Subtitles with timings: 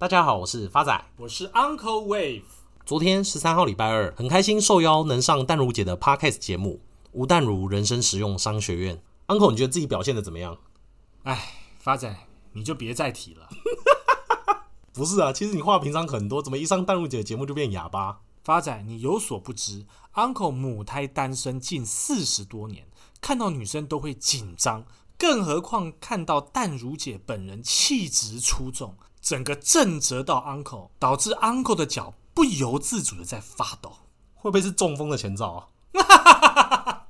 [0.00, 2.44] 大家好，我是发仔，我是 Uncle Wave。
[2.86, 8.96] 昨天十三号礼拜二，很开心受邀能上淡如姐的 Podcast 节目《吴淡如人生实用商学院》。
[9.26, 10.56] Uncle，你觉得自己表现的怎么样？
[11.24, 12.16] 哎，发仔，
[12.52, 13.48] 你就别再提了。
[14.94, 18.20] 不是啊，其实你话平常很多，怎么一上淡如姐的节目就变哑巴？
[18.44, 19.84] 发仔，你有所不知
[20.14, 22.86] ，Uncle 母胎单身近四十多年，
[23.20, 24.84] 看到女生都会紧张。
[25.18, 33.90] 更何况看到淡如姐本人气质出众，整个震折到 uncle，导致 uncle 的脚不由自主的在发抖，
[34.34, 37.06] 会不会是中风的前兆啊？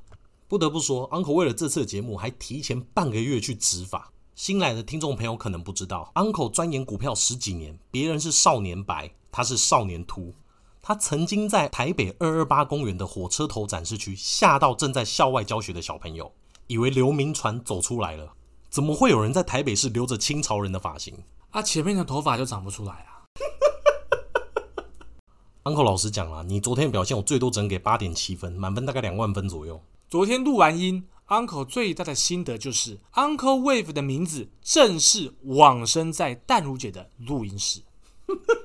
[0.48, 4.10] 不得不说，uncle 为了这次的节目还提前半个月去执法。
[4.34, 10.34] 新来的听众朋友可能不知道，uncle 钻研股票十几年，别人是少年白，他是少年秃。
[10.80, 16.32] 他曾经在台北二二八公园的火车头展示区吓到正在校外教学的小朋友。
[16.68, 18.32] 以为刘铭传走出来了，
[18.70, 21.14] 怎么会有人在台北市留着清朝人的发型？
[21.58, 23.26] 啊，前面的头发就长不出来啊！
[25.68, 29.82] Uncle 老实讲啊，你昨天的表现我最多只能给八点七分，满分大概两万分左右。
[30.08, 37.82] 昨天录完音，Uncle 最大的心得就是 Uncle Wave 的名字正式往生在淡如姐的录音室。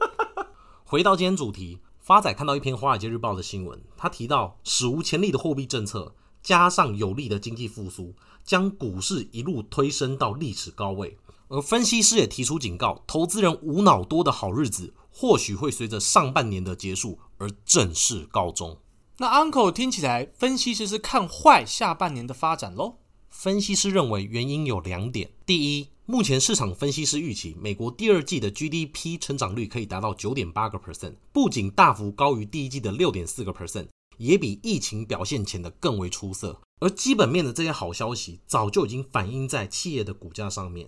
[0.85, 6.13] 回到今天主题，发仔看到一篇《华尔街日报》的新闻，他提到史无前例的货币政策。
[6.43, 11.17] 加上有力的经济复苏，将股市一路推升到历史高位。
[11.53, 18.79] 而分析师也提出警告，投资人无脑多的好日子，或许会随着上半年的结束而正式告终。
[19.19, 22.95] 那 Uncle 听起来，分析师是看坏下半年的发展喽？
[23.29, 33.89] 分析师认为原因有两点：第一，目前市场分析师预期美国第二季的 GDP 成长率可以达到九点八个 percent，不仅大幅高于第一季的六点四个 percent。
[34.17, 40.87] 也比疫情表现前的更为出色，而基本面的这些好消息早就已经反映在企业的股价上面，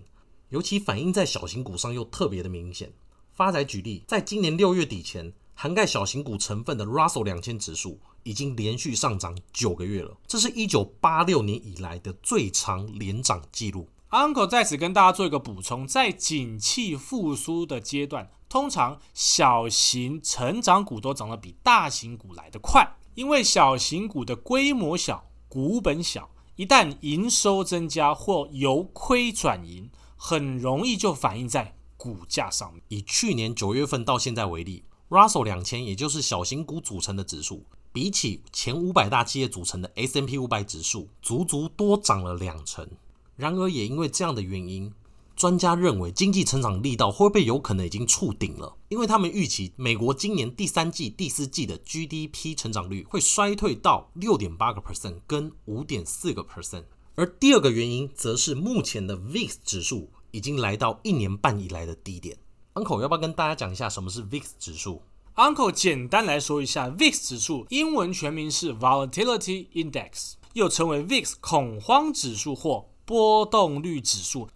[0.50, 2.94] 尤其反映在小型股上又特别的明显。
[3.32, 13.90] 发仔举例，在今年六月底前，涵盖小型股成分的 Russell 两千指数已经连续上涨九个月了，这是一九八六年以来的最长连涨记录。
[14.12, 22.96] Uncle 在此跟大家做一个补充，在景气复苏的阶段，通常小型成长股都涨得比大型股来得快。
[23.16, 32.82] 因为小型股的规模小、股本小，一旦营收增加或由亏转盈，很容易就反映在股价上面。
[32.90, 42.88] 以去年九月份到现在为例，Russell 两千，也就是小型股组成的指数，比起前五百大企业组成的 S&P 五百指数，足足多涨了两成。
[43.36, 44.94] 然而，也因为这样的原因，
[45.36, 48.78] 专家认为，经济成长力道会不会有可能已经触顶了？
[48.88, 56.86] 因为他们预期美国今年第三季、第四季的 GDP 成长率会衰退到六点八个 percent 跟五点四个 percent。
[57.16, 62.38] 而第二个原因，则是目前的 VIX 指数已经来到一年半以来的低点。
[62.74, 65.02] Uncle 要不要跟大家讲一下什么是 VIX 指数
[65.36, 74.50] ？Uncle 简单来说一下，VIX 指数英文全名是 Volatility Index，又称为 VIX 恐慌指数或波动率指数。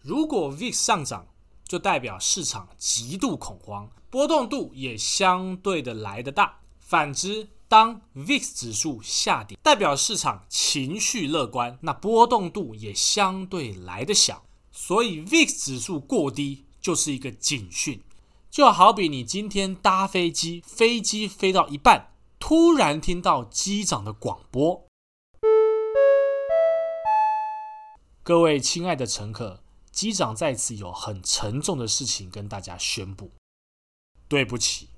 [0.00, 1.26] 如果 VIX 上涨，
[1.66, 6.60] 就代表市场极度恐慌，波动度也相对的来得大。
[6.78, 14.44] 反之，当 VIX 指数下跌，代表市场情绪乐观，那波动度也相对来得小。
[14.70, 18.02] 所以 VIX 指数过低就是一个警讯，
[18.50, 24.86] 就好比你今天搭飞机，飞机飞到一半，突然听到机长的广播
[28.22, 33.30] ：“各位亲爱的乘客。”机长在此有很沉重的事情跟大家宣布，
[34.28, 34.90] 对不起。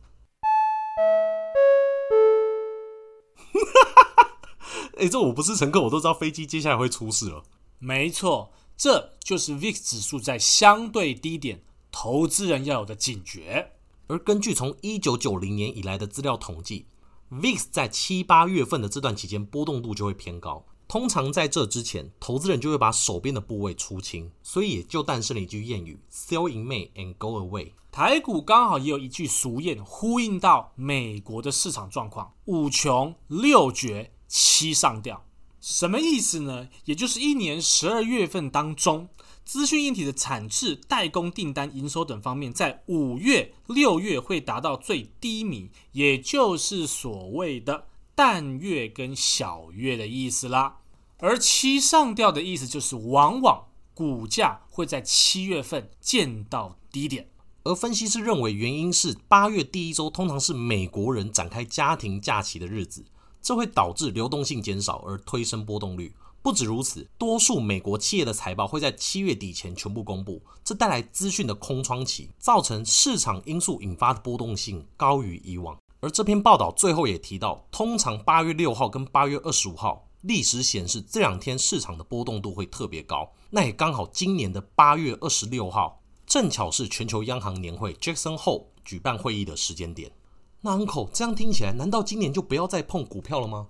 [4.99, 7.45] 哎、欸，这我不是乘客，我都知道飞机接下来会出事了。
[7.79, 13.75] 没错，这就是 VIX 指数在相对低点，投资人要有的警觉。
[14.09, 16.87] 而根据从一九九零年以来的资料统计
[17.31, 20.67] ，VIX 在七八月份的这段期间波动度就会偏高。
[20.89, 35.25] 通常在这之前，投资人就会把手边的部位出清，所以也就诞生了一句谚语：“Sell in May and go away。”台股刚好也有一句俗谚，呼应到美国的市场状况：“五穷六绝七上吊。”
[35.61, 36.69] 什么意思呢？
[36.85, 39.09] 也就是一年十二月份当中，
[39.45, 47.87] 资讯硬体的产制、代工订单、营收等方面，在五月、六月会达到最低迷，也就是所谓的。
[48.15, 50.79] 淡月跟小月的意思啦，
[51.19, 57.29] 而七上吊的意思就是往往股价会在七月份见到低点，
[57.63, 63.05] 而分析师认为原因是八月第一周通常是美国人展开家庭假期的日子，
[63.41, 75.77] 这会导致流动性减少而推升波动率，不止如此，多数美国企业的财报会在七月底前全部公布，这带来资讯的空窗期，造成市场因素引发的波动性高于以往。
[76.01, 83.33] 而这篇报道最后也提到，通常八月六号跟八月二十五号，历史显示这两天市场的波动度会特别高。
[83.51, 90.13] 那也刚好今年的八月二十六号，正巧是全球央行年会 Jackson Hole 举办会议的时间点。
[90.61, 93.69] 那 Uncle 这样听起来，难道今年就不要再碰股票了吗？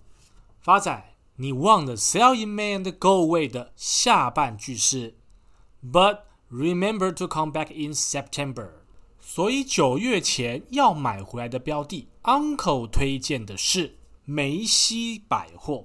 [0.61, 1.15] 发仔。
[1.41, 5.17] 你忘了 “sell in May and go away” 的下半句是
[5.81, 8.71] “but remember to come back in September”。
[9.21, 15.85] 所以九月前要买回来的标的，Uncle 推荐的是梅西百货，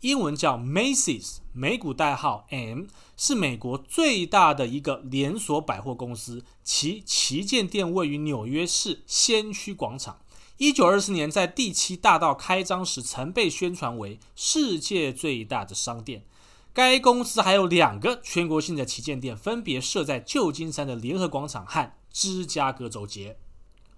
[0.00, 2.84] 英文叫 Macy's，美股代号 M，
[3.14, 10.20] 是美国最大的一个连锁百货公司，其旗舰店位于纽约市先驱广场。
[10.58, 16.24] 一九二四年，在第七大道开张时，曾被宣传为世界最大的商店。
[16.72, 23.36] 该公司还有两个全国性的旗舰店，分别设在旧金山的联合广场和芝加哥州街。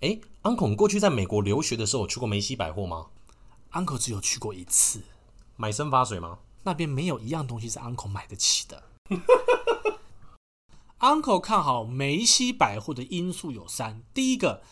[0.01, 3.09] 哎，Uncle，你过去在美国留学的时候，去过梅西百货吗
[3.73, 5.03] ？Uncle 只有去过一次。
[5.57, 6.39] 买生发水吗？
[6.63, 8.83] 那边没有一样东西是 Uncle 买得起的。
[11.01, 14.63] Uncle 看好梅西百货的因素有三：第一个，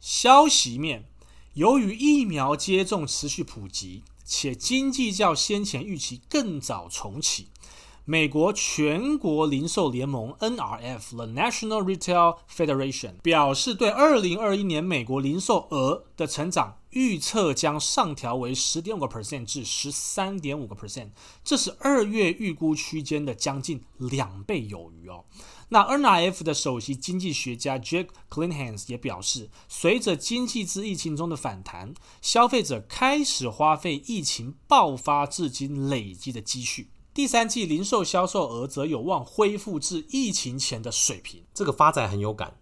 [0.00, 1.09] 消息面。
[1.54, 7.48] 由于疫苗接种持续普及，且经济较先前预期更早重启，
[8.04, 21.08] 美国全国零售联盟 （NRF，The National Retail Federation） 表示，对2021年美国零售额的成长预测将上调为10.5%至13.5%，
[21.42, 25.24] 这是二月预估区间的将近两倍有余哦。
[25.72, 36.90] 那 NIF 的首席经济学家 Jack Cleanhands 也表示，随着经济自疫情中的反弹，消费者开始花费疫情爆发至今累积的积蓄。
[37.14, 41.44] 第三季零售销售额则有望恢复至疫情前的水平。
[41.54, 42.56] 这个发展很有感，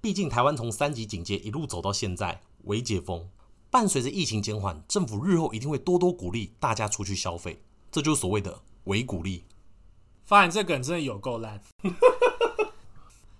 [0.00, 3.28] 毕竟台湾从三级警戒一路走到现在，微解封，
[3.70, 7.60] 伴随着疫情减缓，政府日后一定会多多鼓励大家出去消费，
[7.92, 9.44] 这就是所谓的微鼓励。
[10.24, 11.60] 发现这梗真的有够烂。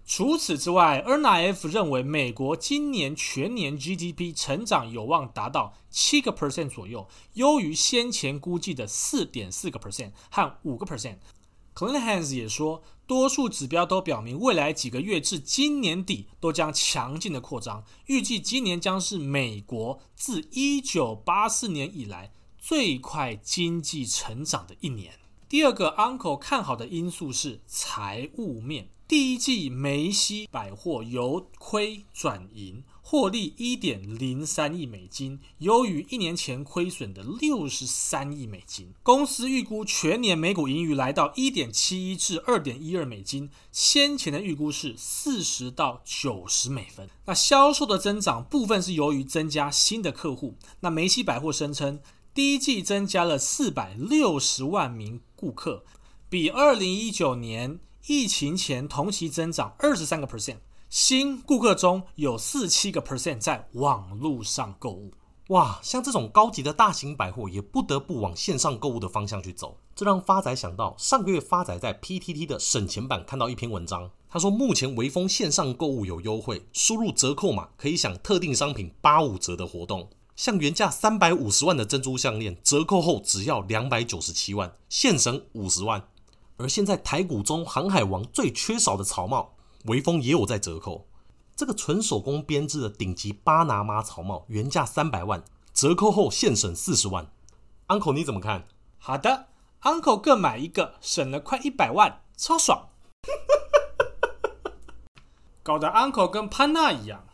[0.07, 11.17] 除此之外，NRF 认为美国今年全年 GDP 成长有望达到七个 percent 左右，优于先前估计的四点四个 percent 和五个 percent。
[11.75, 25.15] Cleanhands 也说，多数指标都表明未来几个月至今年底都将强劲的扩张，预计今年将是美国自一九八四年以来最快经济成长的一年。
[25.49, 28.91] 第二个 Uncle 看好的因素是财务面。
[29.09, 38.93] 第一季梅西百货由亏转盈，获利一点零三亿美金，优于一年前亏损的六十三亿美金。
[39.05, 47.09] 公司预估全年每股盈余来到一点七一至二点一二美金，先前的预估是四十到九十美分。
[47.27, 50.57] 那销售的增长部分是由于增加新的客户。
[50.81, 52.01] 那梅西百货声称，
[52.35, 55.85] 第一季增加了四百六十万名顾客，
[56.29, 57.79] 比二零一九年。
[58.09, 60.59] 疫情前同期增长二十三个 percent，
[60.89, 65.11] 新顾客中有四七个 percent 在网络上购物。
[65.49, 69.81] 哇，像这种高级的大型百货也不得不往线上购物的方向去走。
[69.97, 80.09] 这让发仔想到上个月发仔在 PTT 的省钱版看到一篇文章，他说目前微风线上购物有优惠，输入折扣码可以享特定商品八五折的活动。
[80.37, 86.07] 像原价三百五十万的珍珠项链，折扣后只要两百九十七万，现省五十万。
[86.59, 91.07] 而现在台股中航海王最缺少的草帽，微风也有在折扣。
[91.55, 97.31] 这个纯手工编织的顶级巴拿马草帽，原价三百万，折扣后现省四十万。
[97.89, 98.67] Uncle 你怎么看？
[98.99, 99.47] 好的
[99.83, 102.89] ，Uncle 各买一个，省了快一百万，超爽。
[105.63, 107.25] 搞得 Uncle 跟潘娜一样。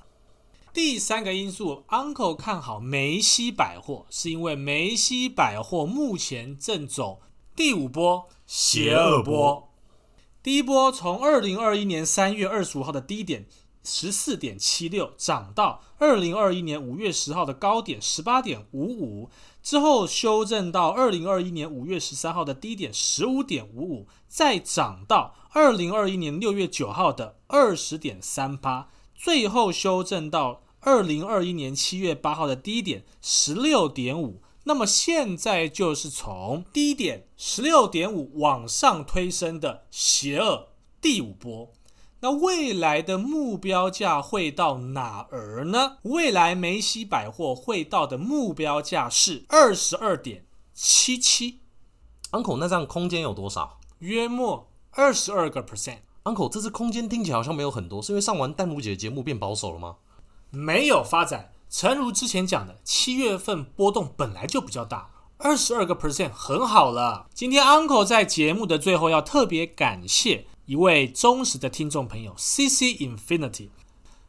[0.73, 7.21] 第三个因素，Uncle 看好梅西百货，是因为梅西百货目前正走
[7.55, 8.29] 第五波。
[8.45, 9.71] 邪恶波，
[10.43, 13.47] 第一波从二零二一年三月二十五号的低点
[13.83, 19.31] 十四点七六涨到二零二一年五月十号的高点十八点五五，
[19.63, 34.43] 之后修正到二零二一年五月十三号的低点十五点五五，再涨到二零二一年六月九号的二十点三八，最后修正到二零二一年七月八号的低点十六点五。
[34.65, 40.69] 那么现在就是从低点十六点五往上推升的邪恶
[41.01, 41.73] 第五波，
[42.21, 45.99] 那未来的目标价会到哪儿呢？
[46.03, 51.61] 未来梅西百货会到的目标价是二十二点七七。
[52.31, 53.81] Uncle，那这样空间有多少？
[53.99, 55.99] 约莫二十二个 percent。
[56.25, 59.97] Uncle，这次空间听起来好像没有很多，是因为上完弹幕姐的节目变保守了吗？
[60.51, 67.29] 没有发展，诚如之前讲的，七月份波动本来就比较大，二十二个 percent 很好了。
[67.33, 73.71] 今天 Uncle 在节目的最后要特别感谢一位忠实的听众朋友 CC Infinity。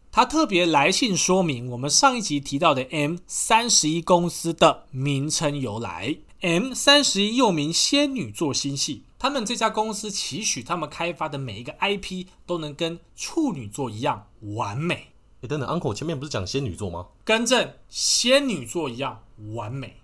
[0.10, 6.16] 他特别来信说明我们上一集提到的 M 三十一公司的名称由来。
[6.40, 15.10] M 三十一又名仙女座星系，他们这家公司期许他们开发的每一个 IP 都能跟处女座一样完美。
[15.44, 17.08] 诶，等等，Uncle 前面不是讲仙女座吗？
[17.26, 19.22] 更正，仙女座一样
[19.54, 19.98] 完美。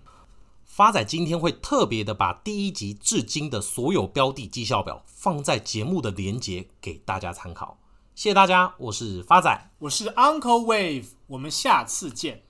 [0.66, 7.78] 发仔今天会特别的把第一集至今的所有标的绩效表放在节目的连结给大家参考。
[8.14, 12.38] 谢谢大家，我是发仔，我是 Uncle Wave，我们下次见。